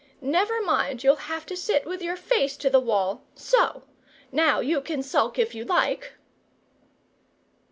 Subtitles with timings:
[0.19, 3.83] Never mind, you'll have to sit with your face to the wall SO.
[4.31, 6.13] Now you can sulk if you like!"